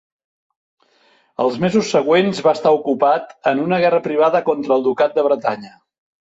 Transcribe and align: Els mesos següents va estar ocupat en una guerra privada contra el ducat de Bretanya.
Els 1.45 1.59
mesos 1.65 1.91
següents 1.97 2.41
va 2.49 2.55
estar 2.59 2.73
ocupat 2.79 3.37
en 3.53 3.63
una 3.67 3.81
guerra 3.87 4.03
privada 4.11 4.45
contra 4.51 4.77
el 4.81 4.91
ducat 4.91 5.17
de 5.21 5.31
Bretanya. 5.33 5.75